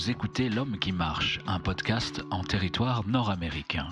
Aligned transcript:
Vous 0.00 0.10
écoutez 0.10 0.48
L'homme 0.48 0.78
qui 0.78 0.92
marche, 0.92 1.40
un 1.46 1.60
podcast 1.60 2.22
en 2.30 2.42
territoire 2.42 3.06
nord-américain. 3.06 3.88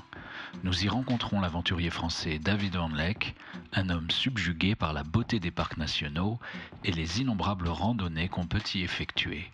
Nous 0.64 0.86
y 0.86 0.88
rencontrons 0.88 1.38
l'aventurier 1.38 1.90
français 1.90 2.38
David 2.38 2.76
Hornleck, 2.76 3.34
un 3.74 3.90
homme 3.90 4.10
subjugué 4.10 4.74
par 4.74 4.94
la 4.94 5.02
beauté 5.02 5.38
des 5.38 5.50
parcs 5.50 5.76
nationaux 5.76 6.38
et 6.82 6.92
les 6.92 7.20
innombrables 7.20 7.68
randonnées 7.68 8.30
qu'on 8.30 8.46
peut 8.46 8.62
y 8.74 8.80
effectuer. 8.80 9.50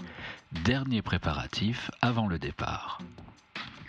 Dernier 0.64 1.02
préparatif 1.02 1.90
avant 2.00 2.28
le 2.28 2.38
départ. 2.38 3.00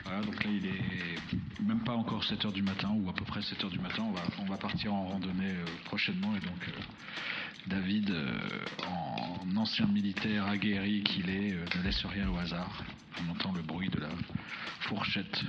Voilà, 0.03 0.22
donc 0.22 0.44
là 0.44 0.50
il 0.50 0.66
est 0.66 1.63
même 1.63 1.83
pas 1.83 1.94
encore 1.94 2.23
7h 2.23 2.52
du 2.52 2.63
matin 2.63 2.89
ou 2.95 3.07
à 3.11 3.13
peu 3.13 3.25
près 3.25 3.41
7h 3.41 3.69
du 3.69 3.79
matin. 3.79 4.03
On 4.07 4.11
va, 4.11 4.22
on 4.39 4.45
va 4.45 4.57
partir 4.57 4.91
en 4.91 5.07
randonnée 5.09 5.52
euh, 5.52 5.66
prochainement 5.85 6.35
et 6.35 6.39
donc 6.39 6.67
euh, 6.67 6.81
David, 7.67 8.11
euh, 8.11 8.38
en 8.88 9.58
ancien 9.58 9.88
militaire 9.88 10.45
aguerri 10.45 11.02
qu'il 11.02 11.30
est, 11.31 11.53
euh, 11.53 11.66
ne 11.77 11.83
laisse 11.83 12.05
rien 12.05 12.30
au 12.30 12.38
hasard. 12.38 12.83
On 13.19 13.31
entend 13.31 13.53
le 13.53 13.63
bruit 13.63 13.89
de 13.89 13.99
la 13.99 14.09
fourchette. 14.81 15.44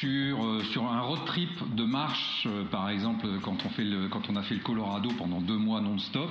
sur, 0.00 0.44
euh, 0.44 0.62
sur 0.72 0.84
un 0.84 1.00
road 1.00 1.24
trip 1.26 1.74
de 1.76 1.84
marche, 1.84 2.48
par 2.72 2.88
exemple, 2.88 3.26
quand 3.42 3.64
on, 3.64 3.68
fait 3.70 3.84
le, 3.84 4.08
quand 4.08 4.28
on 4.28 4.36
a 4.36 4.42
fait 4.42 4.54
le 4.54 4.60
Colorado 4.60 5.10
pendant 5.16 5.40
deux 5.40 5.58
mois 5.58 5.80
non-stop, 5.80 6.30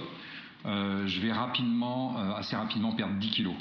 je 0.65 1.21
vais 1.21 1.31
rapidement, 1.31 2.17
assez 2.35 2.55
rapidement 2.55 2.91
perdre 2.91 3.15
10 3.15 3.29
kilos. 3.29 3.55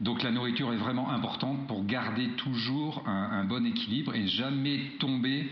Donc 0.00 0.22
la 0.22 0.32
nourriture 0.32 0.72
est 0.72 0.76
vraiment 0.76 1.10
importante 1.10 1.66
pour 1.68 1.84
garder 1.84 2.28
toujours 2.30 3.04
un, 3.06 3.44
bon 3.44 3.64
équilibre 3.64 4.14
et 4.14 4.26
jamais 4.26 4.92
tomber 4.98 5.48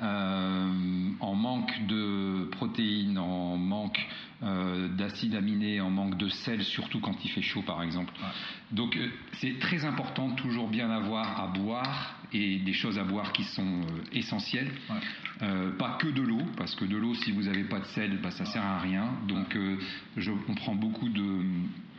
en 0.00 1.34
manque 1.34 1.86
de 1.86 2.48
protéines, 2.50 3.18
en 3.18 3.56
manque 3.56 4.00
euh, 4.42 4.88
d'acides 4.88 5.36
aminés, 5.36 5.80
en 5.80 5.90
manque 5.90 6.18
de 6.18 6.28
sel, 6.28 6.64
surtout 6.64 6.98
quand 6.98 7.14
il 7.24 7.30
fait 7.30 7.42
chaud 7.42 7.62
par 7.62 7.80
exemple. 7.82 8.12
Donc 8.72 8.96
euh, 8.96 9.08
c'est 9.34 9.58
très 9.60 9.84
important 9.84 10.30
de 10.30 10.34
toujours 10.34 10.68
bien 10.68 10.90
avoir 10.90 11.40
à 11.40 11.46
boire 11.46 12.16
et 12.32 12.58
des 12.58 12.72
choses 12.72 12.98
à 12.98 13.04
boire 13.04 13.32
qui 13.32 13.44
sont 13.44 13.82
euh, 13.82 14.02
essentielles. 14.12 14.72
Euh, 15.42 15.76
pas 15.76 15.96
que 16.00 16.08
de 16.08 16.22
l'eau, 16.22 16.42
parce 16.56 16.74
que 16.74 16.84
de 16.84 16.96
l'eau, 16.96 17.14
si 17.14 17.30
vous 17.30 17.42
n'avez 17.42 17.64
pas 17.64 17.78
de 17.78 17.84
sel, 17.86 18.18
bah, 18.20 18.32
ça 18.32 18.44
sert 18.44 18.64
à 18.64 18.80
rien. 18.80 19.12
Donc 19.28 19.54
euh, 19.54 19.76
je, 20.16 20.32
on 20.48 20.54
prend 20.54 20.74
beaucoup 20.74 21.08
de 21.08 21.22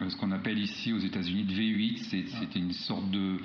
euh, 0.01 0.09
ce 0.09 0.17
qu'on 0.17 0.31
appelle 0.31 0.59
ici 0.59 0.91
aux 0.91 0.99
États-Unis 0.99 1.45
de 1.45 1.53
V8, 1.53 1.97
c'est 2.09 2.25
c'est 2.27 2.59
une 2.59 2.73
sorte 2.73 3.09
de 3.09 3.37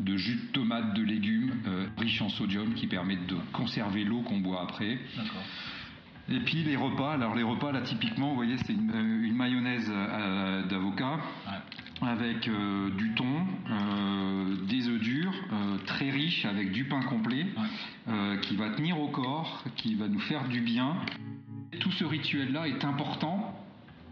de 0.00 0.16
jus 0.16 0.36
de 0.36 0.52
tomate 0.52 0.94
de 0.94 1.02
légumes 1.02 1.52
euh, 1.66 1.86
riche 1.98 2.20
en 2.22 2.28
sodium 2.28 2.74
qui 2.74 2.86
permet 2.86 3.16
de 3.16 3.36
conserver 3.52 4.04
l'eau 4.04 4.22
qu'on 4.22 4.38
boit 4.38 4.62
après. 4.62 4.98
Et 6.30 6.40
puis 6.40 6.62
les 6.62 6.76
repas, 6.76 7.14
alors 7.14 7.34
les 7.34 7.42
repas 7.42 7.72
là 7.72 7.80
typiquement, 7.80 8.30
vous 8.30 8.36
voyez, 8.36 8.56
c'est 8.58 8.72
une, 8.72 8.90
euh, 8.90 9.26
une 9.26 9.34
mayonnaise 9.34 9.90
euh, 9.90 10.62
d'avocat 10.66 11.18
avec 12.02 12.48
euh, 12.48 12.90
du 12.96 13.14
thon, 13.14 13.46
euh, 13.68 14.56
des 14.66 14.88
œufs 14.88 15.00
durs, 15.00 15.34
très 15.86 16.10
riche 16.10 16.46
avec 16.46 16.72
du 16.72 16.84
pain 16.84 17.02
complet, 17.02 17.46
qui 18.42 18.56
va 18.56 18.70
tenir 18.70 18.98
au 18.98 19.08
corps, 19.08 19.64
qui 19.76 19.94
va 19.94 20.08
nous 20.08 20.20
faire 20.20 20.48
du 20.48 20.60
bien. 20.60 20.96
Tout 21.80 21.92
ce 21.92 22.04
rituel-là 22.04 22.68
est 22.68 22.84
important 22.84 23.49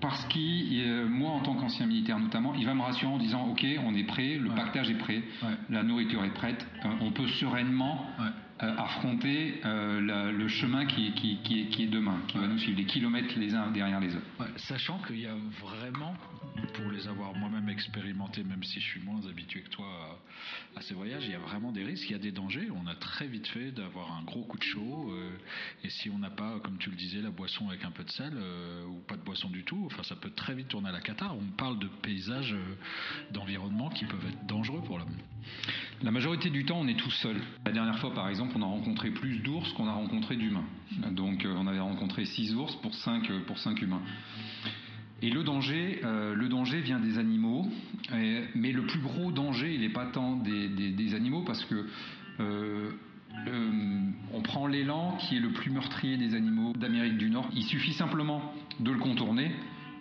parce 0.01 0.25
que 0.27 0.39
euh, 0.39 1.09
moi, 1.09 1.31
en 1.33 1.41
tant 1.41 1.55
qu'ancien 1.55 1.87
militaire 1.87 2.19
notamment, 2.19 2.55
il 2.55 2.65
va 2.65 2.75
me 2.75 2.83
rassurer 2.83 3.13
en 3.13 3.19
disant 3.19 3.49
Ok, 3.49 3.67
on 3.85 3.95
est 3.95 4.05
prêt, 4.05 4.37
le 4.37 4.51
pactage 4.51 4.91
est 4.91 4.99
prêt, 4.99 5.23
la 5.71 5.83
nourriture 5.83 6.25
est 6.25 6.35
prête, 6.35 6.67
euh, 6.85 6.89
on 7.01 7.11
peut 7.11 7.27
sereinement 7.27 8.07
affronter 8.61 9.61
euh, 9.65 10.33
le 10.33 10.49
chemin 10.49 10.87
qui, 10.87 11.13
qui- 11.15 11.39
qui 11.43 11.61
est, 11.63 11.67
qui 11.67 11.85
est 11.85 11.89
demain, 11.89 12.21
qui 12.29 12.39
va 12.39 12.47
nous 12.47 12.59
suivre, 12.59 12.79
les 12.79 12.87
kilomètres 12.87 13.39
les 13.39 13.55
uns 13.55 13.71
derrière 13.71 14.01
les 14.01 14.15
autres. 14.17 14.27
Sachant 14.57 14.99
qu'il 15.07 15.21
y 15.21 15.27
a 15.27 15.35
vraiment, 15.61 16.15
pour 16.75 16.91
les 16.91 17.07
avoir 17.07 17.35
moi-même 17.35 17.69
expérimentés, 17.69 18.43
même 18.45 18.63
si 18.65 18.81
je 18.81 18.85
suis 18.87 19.01
moins 19.01 19.21
habitué 19.29 19.61
que 19.63 19.69
toi 19.71 20.19
à, 20.77 20.81
ces 20.83 20.95
voyages, 20.95 21.25
il 21.27 21.33
y 21.33 21.35
a 21.35 21.39
vraiment 21.39 21.73
des 21.73 21.85
risques, 21.85 22.09
il 22.09 22.13
y 22.13 22.17
a 22.17 22.19
des 22.19 22.33
dangers. 22.33 22.69
On 22.75 22.87
a 22.87 22.95
très 22.95 23.27
vite 23.27 23.47
fait 23.49 23.71
d'avoir 23.73 24.13
un 24.17 24.23
gros 24.25 24.43
coup 24.45 24.59
de 24.59 24.63
chaud. 24.65 25.11
euh, 25.13 25.31
et 25.85 25.91
si 25.91 26.11
on 26.11 26.19
n'a 26.19 26.31
pas, 26.31 26.59
comme 26.61 26.79
tu 26.79 26.91
le 26.91 26.97
disais, 26.97 27.21
la 27.21 27.31
boisson 27.31 27.69
avec 27.69 27.85
un 27.85 27.91
peu 27.91 28.05
de 28.05 28.11
sel, 28.11 28.33
euh, 28.37 28.85
ou 28.87 28.99
pas 29.07 29.17
de 29.17 29.23
boisson 29.23 29.49
du 29.51 29.65
tout, 29.65 29.83
enfin, 29.87 30.03
ça 30.03 30.17
peut 30.17 30.31
très 30.31 30.55
vite 30.55 30.69
tourner 30.69 30.89
à 30.89 30.93
la 30.93 31.01
catarrhe. 31.01 31.37
On 31.37 31.51
parle 31.57 31.79
de 31.79 31.89
paysages, 32.03 32.53
euh, 32.53 32.75
d'environnements 33.33 33.91
qui 33.91 34.05
peuvent 34.05 34.27
être 34.29 34.47
dangereux 34.47 34.83
pour 34.83 34.99
l'homme. 34.99 35.17
La 36.03 36.11
majorité 36.13 36.51
du 36.51 36.65
temps, 36.65 36.79
on 36.81 36.87
est 36.87 36.99
tout 36.99 37.11
seul. 37.11 37.37
La 37.67 37.73
dernière 37.73 37.99
fois, 37.99 38.15
par 38.15 38.29
exemple, 38.29 38.53
on 38.57 38.63
a 38.63 38.67
rencontré 38.67 39.11
plus 39.11 39.39
d'ours 39.39 39.73
qu'on 39.73 39.89
a 39.89 39.93
rencontré 39.93 40.37
d'humains. 40.37 40.65
Donc, 41.11 41.45
euh, 41.45 41.55
on 41.57 41.67
avait 41.67 41.81
rencontré 41.81 42.25
6 42.25 42.55
ours 42.55 42.77
pour 42.77 42.95
5 42.95 43.31
pour 43.47 43.59
cinq 43.59 43.83
humains. 43.83 44.03
Et 45.21 45.31
le 45.31 45.43
danger, 45.43 46.01
euh, 46.05 46.35
le 46.35 46.49
danger 46.49 46.81
vient 46.81 47.01
des 47.01 47.19
animaux, 47.19 47.67
mais 48.13 48.73
le 48.73 48.87
plus 48.87 49.01
gros 49.01 49.33
danger, 49.33 49.75
il 49.75 49.81
n'est 49.81 49.89
pas 49.89 50.07
tant 50.07 50.37
des, 50.37 51.15
animaux 51.15 51.43
parce 51.43 51.65
que 51.65 51.87
euh, 52.41 52.91
euh, 53.49 53.71
on 54.33 54.43
prend 54.43 54.69
l'élan 54.69 55.17
qui 55.21 55.37
est 55.37 55.41
le 55.41 55.51
plus 55.51 55.71
meurtrier 55.71 56.17
des 56.17 56.35
animaux 56.35 56.73
d'Amérique 56.75 57.19
du 57.19 57.31
Nord. 57.31 57.49
Il 57.55 57.65
suffit 57.65 57.95
simplement 57.95 58.53
de 58.79 58.93
le 58.93 58.99
contourner 58.99 59.51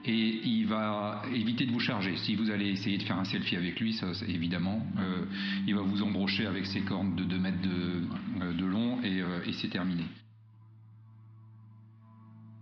et 0.07 0.41
il 0.45 0.65
va 0.67 1.21
éviter 1.33 1.65
de 1.65 1.71
vous 1.71 1.79
charger. 1.79 2.15
Si 2.17 2.35
vous 2.35 2.49
allez 2.49 2.69
essayer 2.69 2.97
de 2.97 3.03
faire 3.03 3.17
un 3.17 3.25
selfie 3.25 3.57
avec 3.57 3.79
lui, 3.79 3.93
ça, 3.93 4.07
évidemment, 4.27 4.85
euh, 4.97 5.25
il 5.67 5.75
va 5.75 5.81
vous 5.81 6.01
embrocher 6.01 6.45
avec 6.45 6.65
ses 6.65 6.81
cornes 6.81 7.15
de 7.15 7.23
2 7.23 7.37
mètres 7.37 7.61
de, 7.61 8.03
euh, 8.41 8.67
long 8.67 9.01
et, 9.03 9.21
euh, 9.21 9.45
et 9.45 9.53
c'est 9.53 9.67
terminé. 9.67 10.03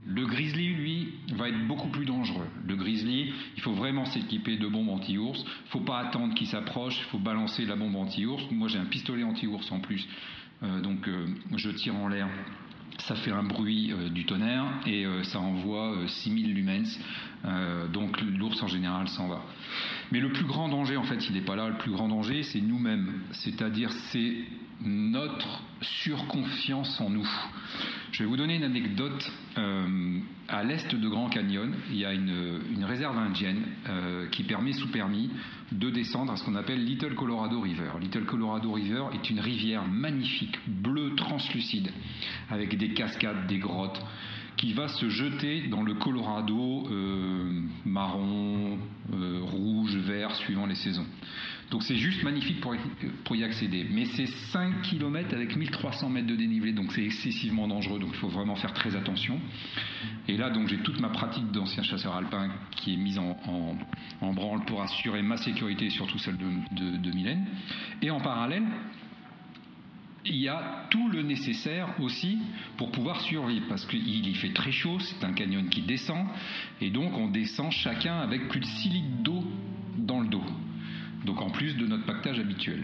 Le 0.07 0.25
grizzly, 0.25 0.73
lui, 0.73 1.13
va 1.33 1.49
être 1.49 1.67
beaucoup 1.67 1.89
plus 1.89 2.05
dangereux. 2.05 2.47
Le 2.67 2.75
grizzly, 2.75 3.33
il 3.55 3.61
faut 3.61 3.73
vraiment 3.73 4.05
s'équiper 4.05 4.57
de 4.57 4.67
bombes 4.67 4.89
anti-ours. 4.89 5.43
Il 5.65 5.69
faut 5.69 5.79
pas 5.79 5.99
attendre 5.99 6.33
qu'il 6.35 6.47
s'approche, 6.47 6.97
il 6.99 7.05
faut 7.05 7.19
balancer 7.19 7.65
la 7.65 7.75
bombe 7.75 7.95
anti-ours. 7.95 8.43
Moi, 8.51 8.67
j'ai 8.67 8.77
un 8.77 8.85
pistolet 8.85 9.23
anti-ours 9.23 9.71
en 9.71 9.79
plus, 9.79 10.07
donc 10.61 11.09
je 11.55 11.69
tire 11.71 11.95
en 11.95 12.07
l'air. 12.07 12.29
Ça 12.99 13.15
fait 13.15 13.31
un 13.31 13.43
bruit 13.43 13.91
euh, 13.91 14.09
du 14.09 14.25
tonnerre 14.25 14.65
et 14.85 15.05
euh, 15.05 15.23
ça 15.23 15.39
envoie 15.39 15.91
euh, 15.91 16.07
6000 16.07 16.53
lumens. 16.53 16.99
Euh, 17.45 17.87
donc 17.87 18.19
l'ours 18.21 18.61
en 18.63 18.67
général 18.67 19.07
s'en 19.09 19.27
va. 19.27 19.41
Mais 20.11 20.19
le 20.19 20.31
plus 20.31 20.45
grand 20.45 20.69
danger, 20.69 20.97
en 20.97 21.03
fait, 21.03 21.27
il 21.29 21.33
n'est 21.33 21.41
pas 21.41 21.55
là. 21.55 21.69
Le 21.69 21.77
plus 21.77 21.91
grand 21.91 22.07
danger, 22.07 22.43
c'est 22.43 22.61
nous-mêmes. 22.61 23.21
C'est-à-dire, 23.31 23.91
c'est 24.11 24.35
notre 24.81 25.61
surconfiance 25.81 26.99
en 26.99 27.09
nous. 27.09 27.27
Je 28.11 28.23
vais 28.23 28.29
vous 28.29 28.37
donner 28.37 28.55
une 28.55 28.63
anecdote. 28.63 29.31
Euh, 29.57 30.19
à 30.47 30.63
l'est 30.63 30.93
de 30.93 31.09
Grand 31.09 31.29
Canyon, 31.29 31.73
il 31.89 31.97
y 31.97 32.05
a 32.05 32.13
une, 32.13 32.83
réserve 32.83 33.17
indienne 33.17 33.63
euh, 33.89 34.27
qui 34.29 34.43
permet, 34.43 34.73
sous 34.73 34.89
permis, 34.89 35.31
de 35.71 35.89
descendre 35.89 36.31
à 36.31 36.37
ce 36.37 36.43
qu'on 36.43 36.55
appelle 36.55 36.83
Little 36.83 37.15
Colorado 37.15 37.59
River. 37.59 37.89
Little 37.99 38.25
Colorado 38.25 38.71
River 38.71 39.05
est 39.13 39.29
une 39.29 39.39
rivière 39.39 39.87
magnifique, 39.87 40.57
bleue, 40.67 41.15
translucide, 41.15 41.91
avec 42.49 42.77
des 42.77 42.93
cascades, 42.93 43.47
des 43.47 43.57
grottes, 43.57 44.01
qui 44.55 44.73
va 44.73 44.87
se 44.87 45.09
jeter 45.09 45.67
dans 45.67 45.83
le 45.83 45.95
Colorado 45.95 46.87
euh, 46.89 47.61
marron, 47.85 48.77
rouge, 49.11 49.97
vert, 49.97 50.35
suivant 50.35 50.65
les 50.65 50.75
saisons. 50.75 51.07
Donc 51.71 51.83
c'est 51.83 51.95
juste 51.95 52.23
magnifique 52.23 52.61
pour, 52.61 53.35
y 53.35 53.43
accéder. 53.43 53.85
Mais 53.89 54.05
c'est 54.05 54.27
5 54.27 54.81
km 54.83 55.33
avec 55.33 55.55
1300 55.55 56.09
mètres 56.09 56.27
de 56.27 56.35
dénivelé, 56.35 56.73
donc 56.73 56.91
c'est 56.91 57.03
excessivement 57.03 57.67
dangereux, 57.67 57.99
donc 57.99 58.11
il 58.13 58.17
faut 58.17 58.27
vraiment 58.27 58.55
faire 58.55 58.73
très 58.73 58.95
attention. 58.95 59.39
Et 60.27 60.37
là, 60.37 60.49
donc 60.49 60.67
j'ai 60.67 60.77
toute 60.77 60.99
ma 60.99 61.09
pratique 61.09 61.51
d'ancien 61.51 61.83
chasseur 61.83 62.15
alpin 62.15 62.49
qui 62.71 62.93
est 62.93 62.97
mise 62.97 63.19
en, 63.19 63.75
branle 64.33 64.65
pour 64.65 64.81
assurer 64.81 65.21
ma 65.21 65.37
sécurité 65.37 65.89
surtout 65.89 66.17
celle 66.19 66.37
de, 66.37 66.45
de, 66.75 66.97
de 66.97 67.11
Mylène. 67.11 67.45
Et 68.01 68.11
en 68.11 68.19
parallèle, 68.19 68.63
il 70.25 70.37
y 70.37 70.47
a 70.47 70.87
tout 70.89 71.07
le 71.09 71.21
nécessaire 71.21 71.87
aussi 71.99 72.39
pour 72.77 72.91
pouvoir 72.91 73.21
survivre, 73.21 73.65
parce 73.69 73.85
qu'il 73.85 74.27
y 74.27 74.33
fait 74.35 74.53
très 74.53 74.71
chaud, 74.71 74.99
c'est 74.99 75.23
un 75.23 75.33
canyon 75.33 75.69
qui 75.69 75.81
descend, 75.81 76.27
et 76.81 76.89
donc 76.89 77.15
on 77.17 77.29
descend 77.29 77.71
chacun 77.71 78.19
avec 78.19 78.47
plus 78.49 78.59
de 78.59 78.65
6 78.65 78.89
litres 78.89 79.23
d'eau 79.23 79.43
dans 79.97 80.21
le 80.21 80.27
dos. 80.27 80.43
Donc 81.25 81.41
en 81.41 81.49
plus 81.49 81.75
de 81.75 81.87
notre 81.87 82.05
pactage 82.05 82.39
habituel. 82.39 82.83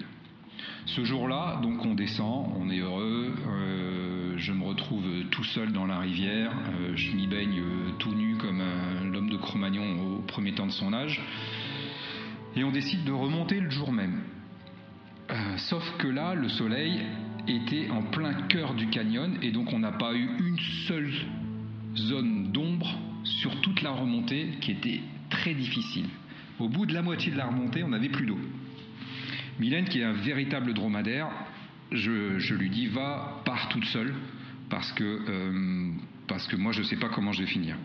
Ce 0.85 1.03
jour-là, 1.03 1.59
donc 1.61 1.85
on 1.85 1.93
descend, 1.93 2.51
on 2.59 2.69
est 2.69 2.79
heureux, 2.79 3.33
euh, 3.47 4.33
je 4.37 4.51
me 4.51 4.63
retrouve 4.63 5.05
tout 5.29 5.43
seul 5.43 5.71
dans 5.71 5.85
la 5.85 5.99
rivière, 5.99 6.51
euh, 6.51 6.95
je 6.95 7.15
m'y 7.15 7.27
baigne 7.27 7.59
euh, 7.59 7.91
tout 7.99 8.13
nu 8.13 8.35
comme 8.37 8.61
l'homme 9.11 9.29
de 9.29 9.37
Cro-Magnon 9.37 10.01
au 10.01 10.21
premier 10.23 10.53
temps 10.53 10.65
de 10.65 10.71
son 10.71 10.91
âge, 10.91 11.21
et 12.55 12.63
on 12.63 12.71
décide 12.71 13.03
de 13.03 13.11
remonter 13.11 13.59
le 13.59 13.69
jour 13.69 13.91
même. 13.91 14.21
sauf 15.57 15.97
que 15.97 16.07
là, 16.07 16.33
le 16.33 16.49
soleil 16.49 17.01
était 17.47 17.89
en 17.91 18.01
plein 18.01 18.33
cœur 18.33 18.73
du 18.73 18.87
canyon 18.87 19.37
et 19.41 19.51
donc 19.51 19.71
on 19.73 19.79
n'a 19.79 19.91
pas 19.91 20.13
eu 20.13 20.29
une 20.39 20.59
seule 20.87 21.11
zone 21.95 22.51
d'ombre 22.51 22.97
sur 23.23 23.61
toute 23.61 23.81
la 23.81 23.91
remontée 23.91 24.49
qui 24.61 24.71
était 24.71 25.01
très 25.29 25.53
difficile. 25.53 26.07
Au 26.61 26.69
bout 26.69 26.85
de 26.85 26.93
la 26.93 27.01
moitié 27.01 27.31
de 27.31 27.37
la 27.37 27.47
remontée, 27.47 27.83
on 27.83 27.89
n'avait 27.89 28.09
plus 28.09 28.27
d'eau. 28.27 28.37
Mylène, 29.59 29.85
qui 29.85 29.99
est 29.99 30.03
un 30.03 30.13
véritable 30.13 30.75
dromadaire, 30.75 31.27
je, 31.91 32.53
lui 32.53 32.69
dis 32.69 32.85
va, 32.85 33.41
pars 33.45 33.67
toute 33.69 33.85
seule 33.85 34.13
parce 34.69 34.91
que, 34.91 35.03
euh, 35.03 35.91
parce 36.27 36.47
que 36.47 36.55
moi 36.55 36.71
je 36.71 36.81
ne 36.81 36.83
sais 36.85 36.97
pas 36.97 37.09
comment 37.09 37.31
je 37.31 37.41
vais 37.41 37.47
finir. 37.47 37.77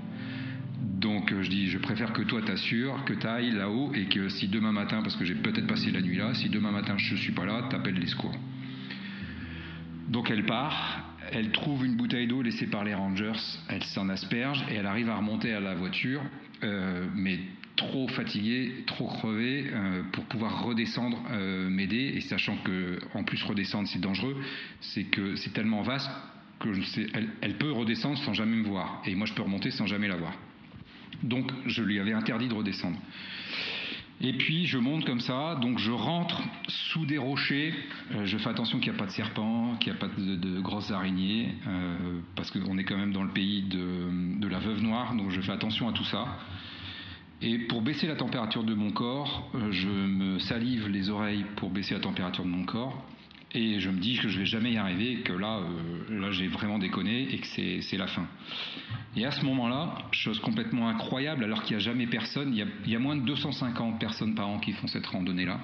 Donc 0.82 1.32
je 1.40 1.49
dis, 1.49 1.69
je 1.69 1.78
préfère 1.78 2.12
que 2.12 2.20
toi 2.20 2.43
t'assures, 2.43 3.02
que 3.06 3.14
tu 3.14 3.26
ailles 3.26 3.52
là-haut 3.52 3.94
et 3.94 4.05
que 4.05 4.28
si 4.28 4.46
demain 4.46 4.73
matin, 4.73 5.00
parce 5.02 5.17
que 5.17 5.25
j'ai 5.25 5.37
peut-être 5.37 5.67
passé 5.67 5.90
la 5.90 6.02
nuit 6.02 6.19
là, 6.19 6.34
si 6.34 6.50
demain 6.50 6.70
matin 6.70 6.99
je 6.99 7.14
ne 7.14 7.19
suis 7.19 7.32
pas 7.32 7.46
là, 7.46 7.62
t'appelles 7.70 7.99
les 7.99 8.08
secours. 8.08 8.37
Donc 10.08 10.31
elle 10.31 10.44
part, 10.44 11.14
elle 11.32 11.50
trouve 11.50 11.87
une 11.87 11.96
bouteille 11.96 12.26
d'eau 12.26 12.43
laissée 12.43 12.67
par 12.67 12.84
les 12.84 12.94
rangers, 12.94 13.32
elle 13.70 13.84
s'en 13.84 14.11
asperge 14.11 14.62
et 14.70 14.75
elle 14.75 14.87
arrive 14.87 15.08
à 15.08 15.17
remonter 15.17 15.55
à 15.55 15.61
la 15.61 15.75
voiture, 15.75 16.20
euh, 16.62 17.06
mais 17.14 17.40
trop 17.76 18.08
fatiguée, 18.08 18.84
trop 18.87 19.06
crevée 19.06 19.67
euh, 19.73 20.02
pour 20.12 20.25
pouvoir 20.25 20.64
redescendre, 20.64 21.23
euh, 21.31 21.69
m'aider. 21.69 22.12
Et 22.17 22.20
sachant 22.23 22.56
que 22.58 22.99
en 23.14 23.23
plus 23.23 23.43
redescendre 23.44 23.88
c'est 23.88 24.00
dangereux, 24.00 24.37
c'est 24.81 25.05
que 25.05 25.37
c'est 25.37 25.52
tellement 25.52 25.82
vaste 25.82 26.11
que 26.58 26.73
je 26.73 26.82
sais, 26.82 27.06
elle, 27.43 27.58
peut 27.58 27.70
redescendre 27.70 28.17
sans 28.19 28.32
jamais 28.32 28.56
me 28.56 28.64
voir, 28.64 29.02
et 29.05 29.14
moi 29.14 29.26
je 29.26 29.34
peux 29.34 29.43
remonter 29.43 29.70
sans 29.70 29.87
jamais 29.87 30.08
la 30.08 30.17
voir. 30.17 30.32
Donc 31.23 31.50
je 31.67 31.82
lui 31.82 32.00
avais 32.00 32.14
interdit 32.14 32.49
de 32.49 32.55
redescendre. 32.55 32.99
Et 34.23 34.32
puis 34.32 34.64
je 34.64 34.78
monte 34.78 35.05
comme 35.05 35.20
ça, 35.20 35.56
donc 35.56 35.78
je 35.78 35.90
rentre 35.90 36.43
sous 36.69 37.05
des 37.05 37.19
rochers, 37.19 37.75
euh, 38.12 38.25
je 38.25 38.38
fais 38.38 38.49
attention 38.49 38.78
qu'il 38.81 38.90
n'y 38.90 38.96
a 38.96 38.99
pas 38.99 39.05
de 39.05 39.11
serpents, 39.11 39.76
qu'il 39.76 39.93
n'y 39.93 39.99
a 39.99 40.00
pas 40.00 40.08
de, 40.08 40.61
grosses 40.61 40.90
araignées, 40.90 41.55
parce 42.34 42.50
qu'on 42.50 42.78
est 42.78 42.84
quand 42.84 42.96
même 42.96 43.12
dans 43.12 43.23
le 43.23 43.32
pays 43.32 43.62
de, 43.64 44.49
la 44.49 44.58
veuve 44.58 44.81
noire, 44.81 45.14
donc 45.14 45.31
je 45.31 45.43
fais 45.43 45.52
attention 45.52 45.90
à 45.90 45.93
tout 45.93 46.05
ça. 46.05 46.26
Et 47.43 47.59
pour 47.59 47.83
baisser 47.83 48.06
la 48.06 48.17
température 48.17 48.65
de 48.65 48.75
mon 48.75 48.93
corps, 48.93 49.50
euh, 49.55 49.71
je 49.71 49.88
me 49.88 50.38
salive 50.38 50.88
les 50.88 51.11
oreilles 51.11 51.44
pour 51.56 51.71
baisser 51.71 51.94
la 51.94 52.00
température 52.00 52.44
de 52.44 52.49
mon 52.49 52.65
corps, 52.65 53.05
et 53.53 53.79
je 53.79 53.91
me 53.91 53.99
dis 53.99 54.19
que 54.19 54.29
je 54.29 54.38
vais 54.38 54.47
jamais 54.47 54.73
y 54.73 54.77
arriver, 54.77 55.21
que 55.21 55.33
là, 55.33 55.61
là 56.11 56.31
j'ai 56.31 56.49
vraiment 56.49 56.79
déconné, 56.79 57.33
et 57.33 57.38
que 57.38 57.47
c'est 57.47 57.97
la 57.97 58.06
fin. 58.06 58.27
Et 59.17 59.25
à 59.25 59.31
ce 59.31 59.44
moment-là, 59.44 59.94
chose 60.12 60.41
complètement 60.41 60.88
incroyable, 60.88 61.44
alors 61.44 61.62
qu'il 61.62 61.77
n'y 61.77 61.83
a 61.83 61.85
jamais 61.85 62.06
personne, 62.06 62.55
il 62.55 62.91
y 62.91 62.97
a, 62.97 62.99
moins 62.99 63.17
de 63.17 63.23
250 63.23 63.99
personnes 63.99 64.35
par 64.35 64.49
an 64.49 64.59
qui 64.59 64.73
font 64.73 64.87
cette 64.87 65.06
randonnée-là, 65.06 65.61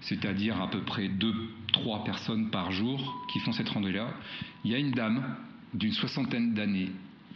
c'est-à-dire 0.00 0.60
à 0.60 0.70
peu 0.70 0.80
près 0.80 1.08
2-3 1.08 2.04
personnes 2.04 2.50
par 2.50 2.72
jour 2.72 3.24
qui 3.32 3.38
font 3.40 3.52
cette 3.52 3.68
randonnée-là. 3.68 4.08
Il 4.64 4.70
y 4.70 4.74
a 4.74 4.78
une 4.78 4.92
dame 4.92 5.36
d'une 5.74 5.92
soixantaine 5.92 6.54
d'années, 6.54 6.90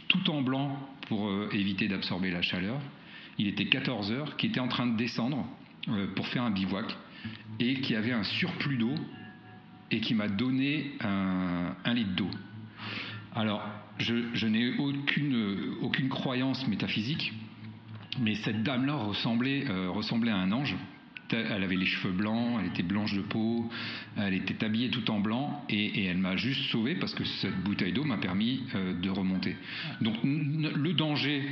tout 0.07 0.29
en 0.29 0.41
blanc 0.41 0.77
pour 1.07 1.27
euh, 1.29 1.49
éviter 1.53 1.87
d'absorber 1.87 2.31
la 2.31 2.41
chaleur. 2.41 2.79
Il 3.37 3.47
était 3.47 3.65
14 3.65 4.11
heures, 4.11 4.37
qui 4.37 4.47
était 4.47 4.59
en 4.59 4.67
train 4.67 4.87
de 4.87 4.95
descendre 4.95 5.45
euh, 5.89 6.07
pour 6.15 6.27
faire 6.27 6.43
un 6.43 6.51
bivouac 6.51 6.95
et 7.59 7.75
qui 7.81 7.95
avait 7.95 8.11
un 8.11 8.23
surplus 8.23 8.77
d'eau 8.77 8.95
et 9.91 9.99
qui 9.99 10.13
m'a 10.13 10.27
donné 10.27 10.93
un, 11.01 11.93
litre 11.93 12.15
d'eau. 12.15 12.29
Alors, 13.33 13.63
je, 13.97 14.47
n'ai 14.47 14.77
aucune, 14.77 15.75
aucune 15.81 16.09
croyance 16.09 16.67
métaphysique, 16.67 17.33
mais 18.19 18.35
cette 18.35 18.63
dame-là 18.63 18.95
ressemblait, 18.95 19.65
euh, 19.69 19.89
ressemblait 19.89 20.31
à 20.31 20.37
un 20.37 20.51
ange. 20.51 20.75
Elle 21.51 21.63
avait 21.63 21.75
les 21.75 21.85
cheveux 21.85 22.13
blancs, 22.13 22.59
elle 22.59 22.67
était 22.67 22.83
blanche 22.83 23.13
de 23.13 23.21
peau, 23.21 23.69
elle 24.17 24.33
était 24.33 24.63
habillée 24.63 24.89
tout 24.89 25.09
en 25.11 25.19
blanc 25.19 25.63
et, 25.69 26.05
elle 26.05 26.17
m'a 26.17 26.35
juste 26.35 26.69
sauvé 26.71 26.95
parce 26.95 27.13
que 27.13 27.23
cette 27.23 27.63
bouteille 27.63 27.93
d'eau 27.93 28.03
m'a 28.03 28.17
permis 28.17 28.63
euh, 28.75 28.93
de 28.93 29.09
remonter. 29.09 29.55
Donc 30.01 30.15
le 30.23 30.93
danger, 30.93 31.43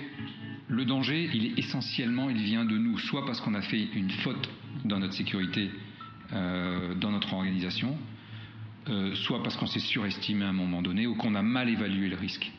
le 0.67 0.85
danger, 0.85 1.29
il 1.33 1.45
est 1.45 1.59
essentiellement, 1.59 2.29
il 2.29 2.37
vient 2.37 2.65
de 2.65 2.77
nous, 2.77 2.97
soit 2.97 3.25
parce 3.25 3.41
qu'on 3.41 3.53
a 3.53 3.61
fait 3.61 3.87
une 3.95 4.09
faute 4.09 4.49
dans 4.85 4.99
notre 4.99 5.13
sécurité, 5.13 5.69
euh, 6.33 6.95
dans 6.95 7.11
notre 7.11 7.33
organisation, 7.33 7.97
euh, 8.89 9.13
soit 9.15 9.41
parce 9.43 9.55
qu'on 9.55 9.67
s'est 9.67 9.79
surestimé 9.79 10.45
à 10.45 10.49
un 10.49 10.53
moment 10.53 10.81
donné 10.81 11.07
ou 11.07 11.15
qu'on 11.15 11.35
a 11.35 11.41
mal 11.41 11.69
évalué 11.69 12.09
le 12.09 12.15
risque. 12.15 12.51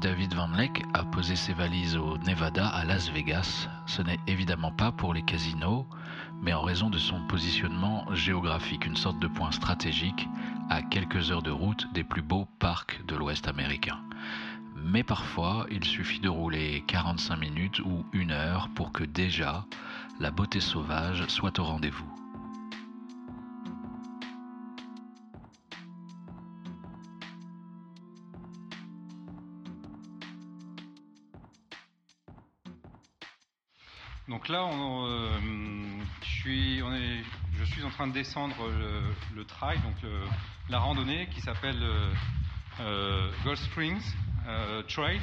David 0.00 0.32
Van 0.32 0.48
Leck 0.48 0.82
a 0.94 1.04
posé 1.04 1.36
ses 1.36 1.52
valises 1.52 1.96
au 1.96 2.16
Nevada 2.18 2.66
à 2.68 2.84
Las 2.86 3.10
Vegas, 3.10 3.68
ce 3.84 4.00
n'est 4.00 4.18
évidemment 4.26 4.72
pas 4.72 4.92
pour 4.92 5.12
les 5.12 5.22
casinos, 5.22 5.86
mais 6.40 6.54
en 6.54 6.62
raison 6.62 6.88
de 6.88 6.96
son 6.96 7.20
positionnement 7.26 8.06
géographique, 8.14 8.86
une 8.86 8.96
sorte 8.96 9.18
de 9.18 9.28
point 9.28 9.50
stratégique 9.50 10.26
à 10.70 10.80
quelques 10.80 11.30
heures 11.30 11.42
de 11.42 11.50
route 11.50 11.86
des 11.92 12.04
plus 12.04 12.22
beaux 12.22 12.46
parcs 12.58 13.04
de 13.06 13.14
l'Ouest 13.14 13.46
américain 13.46 13.98
mais 14.82 15.02
parfois 15.02 15.66
il 15.70 15.84
suffit 15.84 16.20
de 16.20 16.28
rouler 16.28 16.82
45 16.86 17.36
minutes 17.36 17.80
ou 17.80 18.04
une 18.12 18.30
heure 18.30 18.70
pour 18.74 18.92
que 18.92 19.04
déjà 19.04 19.66
la 20.18 20.30
beauté 20.30 20.60
sauvage 20.60 21.26
soit 21.28 21.58
au 21.58 21.64
rendez-vous. 21.64 22.10
Donc 34.30 34.48
là, 34.48 34.62
euh, 34.62 35.28
je, 36.22 37.64
suis, 37.64 37.84
en 37.84 37.90
train 37.90 38.06
de 38.06 38.12
descendre 38.12 38.54
le, 39.34 39.44
trail, 39.44 39.76
donc 39.80 39.96
la 40.68 40.78
randonnée 40.78 41.28
qui 41.34 41.40
s'appelle 41.40 41.82
euh, 41.82 42.12
euh 42.78 43.30
Gold 43.42 43.58
Springs. 43.58 44.00
Euh, 44.46 44.82
Trail. 44.84 45.20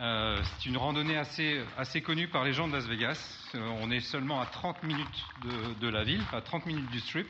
Euh, 0.00 0.42
c'est 0.42 0.68
une 0.68 0.76
randonnée 0.76 1.16
assez, 1.16 2.02
connue 2.04 2.26
par 2.26 2.42
les 2.42 2.52
gens 2.52 2.66
de 2.66 2.72
Las 2.72 2.84
Vegas. 2.86 3.48
Euh, 3.54 3.60
on 3.80 3.92
est 3.92 4.00
seulement 4.00 4.40
à 4.40 4.46
30 4.46 4.82
minutes 4.82 5.24
de, 5.80 5.88
la 5.88 6.02
ville, 6.02 6.22
à 6.32 6.40
30 6.40 6.66
minutes 6.66 6.90
du 6.90 6.98
strip. 6.98 7.28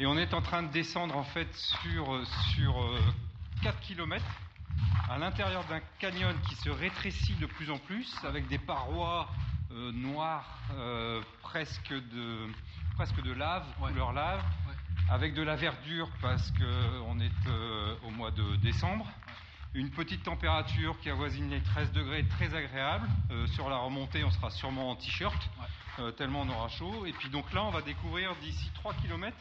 Et 0.00 0.06
on 0.06 0.18
est 0.18 0.34
en 0.34 0.42
train 0.42 0.64
de 0.64 0.72
descendre 0.72 1.16
en 1.16 1.22
fait 1.22 1.48
sur, 1.54 2.26
sur 2.54 2.74
4 3.62 3.78
km 3.80 4.24
à 5.08 5.18
l'intérieur 5.18 5.64
d'un 5.64 5.80
canyon 6.00 6.34
qui 6.48 6.56
se 6.56 6.70
rétrécit 6.70 7.34
de 7.34 7.46
plus 7.46 7.70
en 7.70 7.78
plus 7.78 8.12
avec 8.24 8.48
des 8.48 8.58
parois 8.58 9.28
noires 9.92 10.58
presque, 11.42 11.92
de, 11.92 12.48
presque 12.94 13.22
de 13.22 13.32
lave, 13.32 13.64
couleur 13.78 14.12
lave, 14.12 14.42
avec 15.10 15.34
de 15.34 15.42
la 15.42 15.56
verdure 15.56 16.08
parce 16.20 16.50
qu'on 16.52 17.20
est 17.20 17.50
au 18.06 18.10
mois 18.10 18.30
de 18.30 18.56
décembre 18.56 19.06
une 19.74 19.90
petite 19.90 20.22
température 20.22 20.98
qui 21.00 21.08
avoisine 21.08 21.48
les 21.48 21.60
13 21.62 21.92
degrés, 21.92 22.24
très 22.26 22.54
agréable. 22.54 23.08
Euh, 23.30 23.46
sur 23.48 23.70
la 23.70 23.78
remontée, 23.78 24.22
on 24.22 24.30
sera 24.30 24.50
sûrement 24.50 24.90
en 24.90 24.96
t-shirt, 24.96 25.50
euh, 25.98 26.10
tellement 26.12 26.42
on 26.42 26.48
aura 26.48 26.68
chaud. 26.68 27.06
Et 27.06 27.12
puis 27.12 27.30
donc 27.30 27.50
là, 27.52 27.64
on 27.64 27.70
va 27.70 27.80
découvrir 27.80 28.34
d'ici 28.36 28.70
3 28.74 28.94
km 28.94 29.34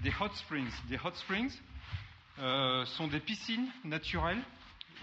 des 0.00 0.12
hot 0.20 0.34
springs. 0.34 0.72
Des 0.88 0.98
hot 0.98 1.14
springs 1.14 1.52
euh, 2.40 2.84
sont 2.84 3.06
des 3.06 3.20
piscines 3.20 3.68
naturelles 3.84 4.42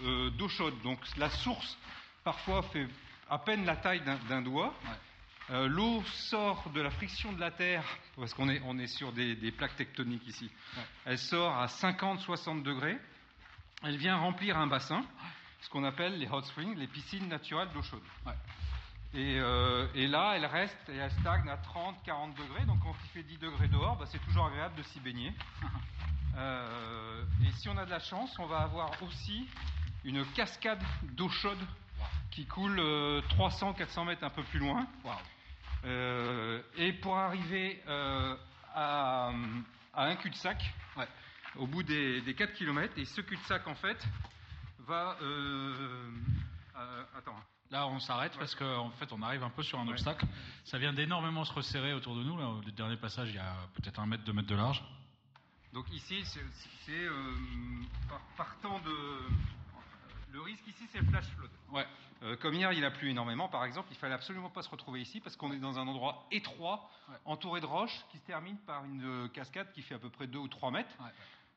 d'eau 0.00 0.48
chaude. 0.48 0.74
Donc 0.84 1.00
la 1.16 1.28
source, 1.28 1.76
parfois, 2.22 2.62
fait 2.62 2.86
à 3.30 3.38
peine 3.38 3.64
la 3.64 3.76
taille 3.76 4.02
d'un 4.28 4.42
doigt. 4.42 4.74
L'eau 5.50 6.02
sort 6.04 6.68
de 6.74 6.80
la 6.80 6.90
friction 6.90 7.32
de 7.32 7.40
la 7.40 7.50
terre, 7.50 7.84
parce 8.16 8.34
qu'on 8.34 8.50
est, 8.50 8.60
on 8.66 8.78
est 8.78 8.86
sur 8.86 9.12
des, 9.12 9.52
plaques 9.52 9.76
tectoniques 9.76 10.26
ici. 10.26 10.50
Elle 11.06 11.18
sort 11.18 11.56
à 11.56 11.66
50-60 11.66 12.62
degrés. 12.62 12.98
elle 13.82 13.96
vient 13.96 14.16
remplir 14.16 14.58
un 14.58 14.66
bassin, 14.66 15.02
ce 15.60 15.70
qu'on 15.70 15.84
appelle 15.84 16.18
les 16.18 16.28
hot 16.28 16.42
springs, 16.42 16.76
les 16.76 16.86
piscines 16.86 17.28
naturelles 17.28 17.70
d'eau 17.72 17.82
chaude. 17.82 18.02
Et, 19.14 19.38
euh, 19.38 19.86
et 19.94 20.06
là, 20.06 20.34
elle 20.36 20.44
reste 20.44 20.76
et 20.90 20.96
elle 20.96 21.10
stagne 21.12 21.48
à 21.48 21.56
30, 21.56 21.96
40 22.04 22.34
degrés. 22.34 22.64
Donc 22.66 22.80
quand 22.82 22.94
il 23.04 23.08
fait 23.10 23.22
10 23.22 23.38
degrés 23.38 23.68
dehors, 23.68 23.96
bah, 23.96 24.04
c'est 24.06 24.18
toujours 24.18 24.46
agréable 24.46 24.74
de 24.76 24.82
s'y 24.82 25.00
baigner. 25.00 25.32
Euh, 26.36 27.24
et 27.44 27.50
si 27.56 27.68
on 27.68 27.76
a 27.76 27.84
de 27.84 27.90
la 27.90 27.98
chance, 27.98 28.38
on 28.38 28.46
va 28.46 28.58
avoir 28.58 28.92
aussi 29.02 29.48
une 30.04 30.24
cascade 30.34 30.80
d'eau 31.02 31.28
chaude 31.28 31.58
qui 32.30 32.46
coule 32.46 32.78
300-400 32.80 34.06
mètres 34.06 34.24
un 34.24 34.30
peu 34.30 34.42
plus 34.44 34.58
loin. 34.58 34.86
Euh, 35.84 36.60
et 36.76 36.92
pour 36.92 37.16
arriver 37.16 37.80
euh, 37.86 38.36
à, 38.74 39.30
à 39.94 40.04
un 40.06 40.16
cul-de-sac, 40.16 40.62
au 41.56 41.66
bout 41.66 41.82
des, 41.82 42.20
des 42.20 42.34
4 42.34 42.52
km, 42.54 42.92
et 42.98 43.04
ce 43.04 43.20
cul-de-sac 43.20 43.66
en 43.66 43.74
fait 43.74 43.96
va... 44.80 45.16
euh, 45.22 46.10
euh, 46.76 47.04
attends. 47.16 47.36
Là, 47.70 47.86
on 47.86 47.98
s'arrête 48.00 48.34
parce 48.38 48.54
qu'en 48.54 48.90
fait, 48.92 49.12
on 49.12 49.20
arrive 49.22 49.42
un 49.42 49.50
peu 49.50 49.62
sur 49.62 49.78
un 49.78 49.86
obstacle. 49.88 50.24
Ça 50.64 50.78
vient 50.78 50.92
d'énormément 50.94 51.44
se 51.44 51.52
resserrer 51.52 51.92
autour 51.92 52.16
de 52.16 52.22
nous. 52.22 52.38
Là, 52.38 52.46
au 52.48 52.60
dernier 52.70 52.96
passage, 52.96 53.28
il 53.28 53.34
y 53.34 53.38
a 53.38 53.54
peut-être 53.74 54.00
un 54.00 54.06
mètre, 54.06 54.24
deux 54.24 54.32
mètres 54.32 54.48
de 54.48 54.54
large. 54.56 54.82
Donc 55.74 55.84
ici, 55.92 56.24
c'est 56.24 56.40
c'est, 56.86 56.92
euh, 57.04 57.12
par- 58.08 58.22
partant 58.38 58.78
de... 58.80 58.96
Le 60.32 60.40
risque 60.40 60.66
ici, 60.66 60.84
c'est 60.92 60.98
le 60.98 61.06
flash 61.06 61.26
flood. 61.36 61.50
Ouais. 61.70 61.86
Euh, 62.22 62.36
comme 62.36 62.54
hier, 62.54 62.72
il 62.72 62.84
a 62.84 62.90
plu 62.90 63.10
énormément, 63.10 63.48
par 63.48 63.64
exemple, 63.64 63.88
il 63.90 63.96
fallait 63.96 64.14
absolument 64.14 64.50
pas 64.50 64.62
se 64.62 64.68
retrouver 64.68 65.00
ici 65.00 65.20
parce 65.20 65.36
qu'on 65.36 65.52
est 65.52 65.58
dans 65.58 65.78
un 65.78 65.86
endroit 65.86 66.26
étroit, 66.30 66.90
entouré 67.24 67.60
de 67.60 67.66
roches, 67.66 68.04
qui 68.10 68.18
se 68.18 68.24
termine 68.24 68.58
par 68.58 68.84
une 68.84 69.04
euh, 69.04 69.28
cascade 69.28 69.70
qui 69.72 69.82
fait 69.82 69.94
à 69.94 69.98
peu 69.98 70.10
près 70.10 70.26
2 70.26 70.38
ou 70.38 70.48
3 70.48 70.70
mètres. 70.70 70.94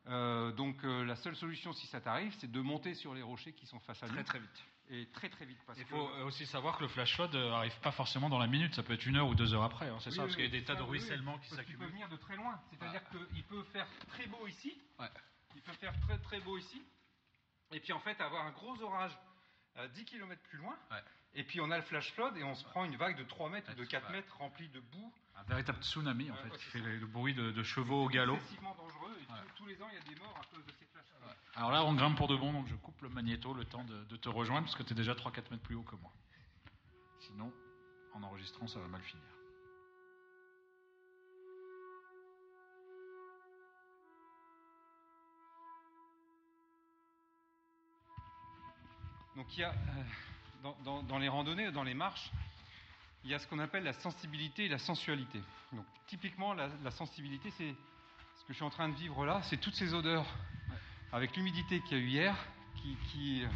Euh, 0.07 0.51
donc 0.51 0.83
euh, 0.83 1.03
la 1.05 1.15
seule 1.15 1.35
solution, 1.35 1.73
si 1.73 1.85
ça 1.87 2.01
t'arrive, 2.01 2.33
c'est 2.39 2.51
de 2.51 2.61
monter 2.61 2.93
sur 2.95 3.13
les 3.13 3.21
rochers 3.21 3.53
qui 3.53 3.65
sont 3.65 3.79
face 3.79 4.01
à 4.03 4.07
nous. 4.07 4.13
Très 4.13 4.23
très 4.23 4.39
vite. 4.39 4.63
Et 4.89 5.05
très 5.13 5.29
très 5.29 5.45
vite. 5.45 5.57
Parce 5.65 5.79
Il 5.79 5.85
faut 5.85 6.09
aussi 6.25 6.45
savoir 6.45 6.77
que 6.77 6.83
le 6.83 6.89
flash 6.89 7.15
flood 7.15 7.33
euh, 7.35 7.51
arrive 7.53 7.79
pas 7.81 7.91
forcément 7.91 8.27
dans 8.29 8.39
la 8.39 8.47
minute. 8.47 8.73
Ça 8.75 8.83
peut 8.83 8.93
être 8.93 9.05
une 9.05 9.15
heure 9.15 9.27
ou 9.27 9.35
deux 9.35 9.53
heures 9.53 9.63
après. 9.63 9.87
hein, 9.87 9.97
c'est 9.99 10.09
Oui, 10.09 10.15
ça, 10.15 10.21
oui, 10.23 10.27
parce 10.27 10.35
qu'il 10.35 10.45
y 10.45 10.47
a 10.47 10.51
des 10.51 10.63
tas 10.63 10.73
ça, 10.73 10.79
de 10.79 10.83
ruissellements 10.83 11.35
oui, 11.35 11.39
qui 11.47 11.55
parce 11.55 11.65
qu'il 11.65 11.77
peut 11.77 11.85
s'accumulent. 11.85 11.93
venir 11.93 12.09
de 12.09 12.17
très 12.17 12.35
loin. 12.35 12.59
C'est-à-dire 12.71 13.01
qu'il 13.09 13.43
peut 13.43 13.63
faire 13.71 13.87
très 14.09 14.27
beau 14.27 14.45
ici. 14.47 14.77
Ouais. 14.99 15.07
Il 15.55 15.61
peut 15.61 15.71
faire 15.73 15.93
très 16.01 16.17
très 16.19 16.39
beau 16.41 16.57
ici. 16.57 16.81
Et 17.71 17.79
puis 17.79 17.93
en 17.93 17.99
fait, 17.99 18.19
avoir 18.21 18.45
un 18.45 18.51
gros 18.51 18.79
orage 18.81 19.17
à 19.75 19.87
10 19.87 20.05
km 20.05 20.41
plus 20.49 20.57
loin. 20.57 20.75
Et 21.33 21.43
puis 21.43 21.61
on 21.61 21.71
a 21.71 21.77
le 21.77 21.83
flash 21.83 22.11
flood 22.13 22.35
et 22.37 22.43
on 22.43 22.55
se 22.55 22.65
prend 22.65 22.83
une 22.83 22.97
vague 22.97 23.17
de 23.17 23.23
3 23.23 23.49
mètres 23.49 23.71
ou 23.71 23.75
de 23.75 23.85
4 23.85 24.11
mètres 24.11 24.35
remplie 24.37 24.67
de 24.69 24.79
boue. 24.81 25.13
Un 25.37 25.43
véritable 25.43 25.81
tsunami, 25.81 26.29
en 26.29 26.33
Ouais, 26.33 26.39
fait, 26.41 26.49
ouais, 26.49 26.57
qui 26.57 26.63
c'est 26.65 26.71
fait 26.71 26.79
le, 26.79 26.97
le 26.97 27.05
bruit 27.07 27.33
de, 27.33 27.51
de 27.51 27.63
chevaux 27.63 28.03
au 28.05 28.09
galop. 28.09 28.35
excessivement 28.35 28.75
dangereux. 28.75 29.15
Et 29.21 29.25
tous- 29.25 29.55
tous 29.55 29.65
les 29.65 29.81
ans, 29.81 29.87
il 29.89 29.95
y 29.95 29.97
a 29.97 30.13
des 30.13 30.19
morts 30.19 30.37
à 30.37 30.53
cause 30.53 30.65
de 30.65 30.71
ces 30.77 30.85
flash 30.85 31.05
floods. 31.17 31.33
Alors 31.55 31.71
là, 31.71 31.85
on 31.85 31.93
grimpe 31.93 32.17
pour 32.17 32.27
de 32.27 32.35
bon, 32.35 32.51
donc 32.51 32.67
je 32.67 32.75
coupe 32.75 33.01
le 33.01 33.09
magnéto 33.09 33.53
le 33.53 33.63
temps 33.63 33.83
de, 33.85 34.03
de 34.03 34.15
te 34.17 34.27
rejoindre, 34.27 34.65
parce 34.65 34.75
que 34.75 34.83
tu 34.83 34.91
es 34.91 34.95
déjà 34.95 35.13
3-4 35.13 35.49
mètres 35.51 35.63
plus 35.63 35.75
haut 35.75 35.83
que 35.83 35.95
moi. 35.95 36.11
Sinon, 37.21 37.53
en 38.13 38.23
enregistrant, 38.23 38.67
ça 38.67 38.79
va 38.79 38.87
mal 38.87 39.01
finir. 39.01 39.23
Donc 49.35 49.45
il 49.57 49.61
y 49.61 49.63
a, 49.63 49.71
euh, 49.71 50.69
dans, 50.83 51.17
les 51.17 51.29
randonnées, 51.29 51.71
dans 51.71 51.83
les 51.83 51.93
marches, 51.93 52.31
il 53.23 53.31
y 53.31 53.33
a 53.33 53.39
ce 53.39 53.47
qu'on 53.47 53.59
appelle 53.59 53.83
la 53.83 53.93
sensibilité 53.93 54.65
et 54.65 54.69
la 54.69 54.77
sensualité. 54.77 55.41
Donc 55.71 55.85
typiquement, 56.07 56.53
la, 56.53 56.91
sensibilité, 56.91 57.51
c'est 57.51 57.73
ce 58.39 58.45
que 58.45 58.49
je 58.49 58.53
suis 58.53 58.65
en 58.65 58.69
train 58.69 58.89
de 58.89 58.95
vivre 58.95 59.25
là, 59.25 59.41
c'est 59.43 59.57
toutes 59.57 59.75
ces 59.75 59.93
odeurs, 59.93 60.25
avec 61.13 61.35
l'humidité 61.35 61.81
qu'il 61.81 61.97
y 61.97 62.01
a 62.01 62.03
eu 62.03 62.07
hier, 62.07 62.35
qui, 63.11 63.43
euh, 63.43 63.47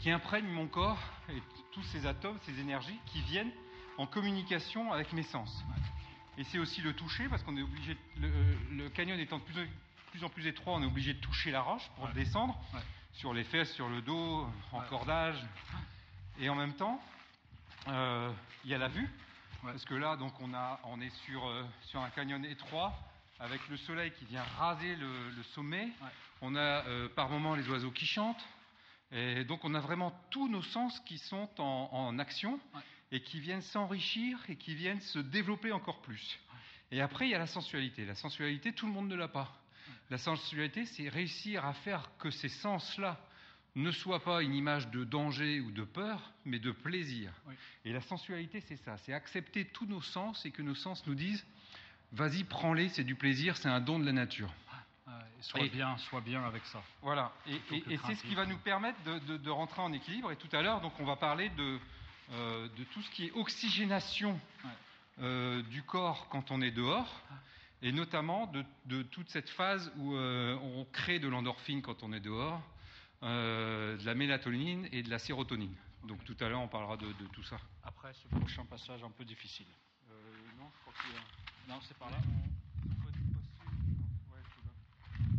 qui, 0.00 0.10
imprègnent 0.10 0.48
mon 0.48 0.66
corps 0.66 0.98
et 1.28 1.42
tous 1.72 1.82
ces 1.84 2.06
atomes, 2.06 2.38
ces 2.42 2.58
énergies 2.60 2.98
qui 3.06 3.20
viennent 3.22 3.52
en 3.98 4.06
communication 4.06 4.92
avec 4.92 5.12
mes 5.12 5.22
sens. 5.22 5.64
Et 6.38 6.44
c'est 6.44 6.58
aussi 6.58 6.82
le 6.82 6.92
toucher, 6.92 7.28
parce 7.28 7.42
qu'on 7.42 7.56
est 7.56 7.62
obligé, 7.62 7.96
le, 8.20 8.88
canyon 8.90 9.18
étant 9.18 9.38
de 9.38 9.42
plus, 9.44 9.68
plus 10.16 10.24
en 10.24 10.30
plus 10.30 10.46
étroit, 10.46 10.72
on 10.76 10.82
est 10.82 10.86
obligé 10.86 11.12
de 11.12 11.20
toucher 11.20 11.50
la 11.50 11.60
roche 11.60 11.86
pour 11.96 12.08
descendre, 12.08 12.58
sur 13.12 13.34
les 13.34 13.44
fesses, 13.44 13.70
sur 13.74 13.90
le 13.90 14.00
dos, 14.00 14.48
en 14.72 14.80
cordage. 14.88 15.36
Et 16.40 16.48
en 16.48 16.54
même 16.54 16.72
temps, 16.72 17.02
euh, 17.88 18.32
il 18.64 18.70
y 18.70 18.74
a 18.74 18.78
la 18.78 18.88
vue, 18.88 19.10
parce 19.62 19.84
que 19.84 19.92
là, 19.92 20.16
donc, 20.16 20.32
on, 20.40 20.54
a, 20.54 20.80
on 20.84 21.02
est 21.02 21.14
sur, 21.26 21.46
euh, 21.46 21.62
sur 21.88 22.00
un 22.00 22.08
canyon 22.08 22.42
étroit, 22.46 22.94
avec 23.40 23.60
le 23.68 23.76
soleil 23.76 24.10
qui 24.12 24.24
vient 24.24 24.42
raser 24.58 24.96
le, 24.96 25.28
le 25.28 25.42
sommet. 25.54 25.90
On 26.40 26.56
a 26.56 26.60
euh, 26.86 27.10
par 27.10 27.28
moments 27.28 27.54
les 27.54 27.68
oiseaux 27.68 27.90
qui 27.90 28.06
chantent. 28.06 28.42
Et 29.12 29.44
donc 29.44 29.64
on 29.64 29.74
a 29.74 29.80
vraiment 29.80 30.18
tous 30.30 30.48
nos 30.48 30.62
sens 30.62 30.98
qui 31.00 31.18
sont 31.18 31.48
en, 31.58 31.90
en 31.92 32.18
action 32.18 32.58
et 33.12 33.20
qui 33.20 33.38
viennent 33.38 33.60
s'enrichir 33.60 34.38
et 34.48 34.56
qui 34.56 34.74
viennent 34.74 35.02
se 35.02 35.18
développer 35.18 35.72
encore 35.72 36.00
plus. 36.00 36.40
Et 36.90 37.02
après, 37.02 37.26
il 37.26 37.30
y 37.30 37.34
a 37.34 37.38
la 37.38 37.46
sensualité. 37.46 38.06
La 38.06 38.14
sensualité, 38.14 38.72
tout 38.72 38.86
le 38.86 38.92
monde 38.92 39.08
ne 39.08 39.14
l'a 39.14 39.28
pas. 39.28 39.54
La 40.10 40.18
sensualité, 40.18 40.84
c'est 40.86 41.08
réussir 41.08 41.64
à 41.64 41.72
faire 41.72 42.10
que 42.18 42.30
ces 42.30 42.48
sens-là 42.48 43.18
ne 43.74 43.90
soient 43.90 44.22
pas 44.22 44.42
une 44.42 44.54
image 44.54 44.88
de 44.88 45.04
danger 45.04 45.60
ou 45.60 45.70
de 45.70 45.84
peur, 45.84 46.32
mais 46.44 46.58
de 46.58 46.70
plaisir. 46.72 47.32
Et 47.84 47.92
la 47.92 48.00
sensualité, 48.00 48.60
c'est 48.62 48.76
ça, 48.76 48.96
c'est 48.98 49.12
accepter 49.12 49.64
tous 49.66 49.86
nos 49.86 50.00
sens 50.00 50.46
et 50.46 50.50
que 50.50 50.62
nos 50.62 50.74
sens 50.74 51.06
nous 51.06 51.14
disent, 51.14 51.44
vas-y, 52.12 52.44
prends-les, 52.44 52.88
c'est 52.88 53.04
du 53.04 53.14
plaisir, 53.16 53.56
c'est 53.56 53.68
un 53.68 53.80
don 53.80 53.98
de 53.98 54.06
la 54.06 54.12
nature. 54.12 54.52
sois 55.40 55.60
Et- 55.60 55.68
bien, 55.68 55.96
sois 55.98 56.20
bien 56.22 56.42
avec 56.44 56.64
ça. 56.66 56.82
Voilà, 57.02 57.30
et, 57.46 57.60
c'est 58.06 58.14
ce 58.14 58.22
qui 58.22 58.34
va 58.34 58.46
nous 58.46 58.56
permettre 58.58 59.00
de, 59.04 59.18
de- 59.20 59.36
de 59.36 59.50
rentrer 59.50 59.82
en 59.82 59.92
équilibre. 59.92 60.32
Et 60.32 60.36
tout 60.36 60.48
à 60.56 60.62
l'heure, 60.62 60.80
donc, 60.80 60.98
on 60.98 61.04
va 61.04 61.16
parler 61.16 61.50
de, 61.50 61.78
euh, 62.32 62.68
de 62.78 62.84
tout 62.84 63.02
ce 63.02 63.10
qui 63.10 63.26
est 63.26 63.32
oxygénation 63.32 64.40
euh, 65.20 65.62
du 65.64 65.82
corps 65.82 66.28
quand 66.30 66.50
on 66.50 66.62
est 66.62 66.70
dehors, 66.70 67.22
et 67.82 67.92
notamment 67.92 68.46
de, 68.46 68.64
de 68.86 69.02
toute 69.02 69.28
cette 69.28 69.50
phase 69.50 69.92
où 69.96 70.14
euh, 70.14 70.56
on 70.56 70.84
crée 70.86 71.18
de 71.18 71.28
l'endorphine 71.28 71.82
quand 71.82 72.02
on 72.02 72.12
est 72.12 72.20
dehors, 72.20 72.62
euh, 73.22 73.96
de 73.96 74.04
la 74.06 74.14
mélatonine 74.14 74.88
et 74.92 75.02
de 75.02 75.10
la 75.10 75.18
sérotonine. 75.18 75.74
Donc 76.04 76.24
tout 76.24 76.36
à 76.40 76.48
l'heure, 76.48 76.60
on 76.60 76.68
parlera 76.68 76.96
de, 76.96 77.06
de 77.06 77.26
tout 77.32 77.42
ça. 77.42 77.58
Après 77.82 78.12
ce 78.14 78.28
prochain 78.28 78.64
passage 78.64 79.02
un 79.02 79.10
peu 79.10 79.24
difficile. 79.24 79.66
Euh, 80.10 80.14
non, 80.58 80.70
je 80.74 80.80
crois 80.82 80.94
qu'il 81.02 81.14
y 81.14 81.18
a... 81.18 81.74
Non, 81.74 81.80
c'est 81.82 81.96
par 81.98 82.10
là. 82.10 82.18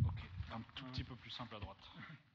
Ok, 0.06 0.22
un 0.54 0.62
tout 0.76 0.86
petit 0.86 1.04
peu 1.04 1.16
plus 1.16 1.32
simple 1.32 1.56
à 1.56 1.60
droite. 1.60 1.78